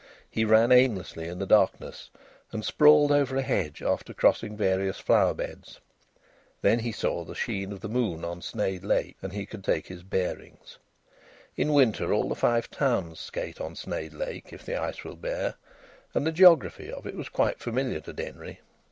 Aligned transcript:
He 0.31 0.45
ran 0.45 0.71
aimlessly 0.71 1.27
in 1.27 1.37
the 1.37 1.45
darkness 1.45 2.09
and 2.51 2.65
sprawled 2.65 3.11
over 3.11 3.35
a 3.37 3.43
hedge, 3.43 3.83
after 3.83 4.15
crossing 4.15 4.57
various 4.57 4.97
flower 4.97 5.35
beds. 5.35 5.79
Then 6.63 6.79
he 6.79 6.91
saw 6.91 7.23
the 7.23 7.35
sheen 7.35 7.71
of 7.71 7.81
the 7.81 7.87
moon 7.87 8.25
on 8.25 8.41
Sneyd 8.41 8.83
Lake, 8.83 9.15
and 9.21 9.31
he 9.31 9.45
could 9.45 9.63
take 9.63 9.85
his 9.89 10.01
bearings. 10.01 10.79
In 11.55 11.71
winter 11.71 12.11
all 12.11 12.27
the 12.27 12.33
Five 12.35 12.71
Towns 12.71 13.19
skate 13.19 13.61
on 13.61 13.75
Sneyd 13.75 14.15
Lake 14.17 14.51
if 14.51 14.65
the 14.65 14.75
ice 14.75 15.03
will 15.03 15.15
bear, 15.15 15.53
and 16.15 16.25
the 16.25 16.31
geography 16.31 16.91
of 16.91 17.05
it 17.05 17.13
was 17.13 17.29
quite 17.29 17.59
familiar 17.59 17.99
to 17.99 18.11
Denry. 18.11 18.59